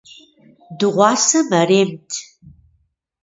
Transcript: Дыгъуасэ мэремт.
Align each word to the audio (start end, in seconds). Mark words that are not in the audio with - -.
Дыгъуасэ 0.77 1.39
мэремт. 1.49 2.09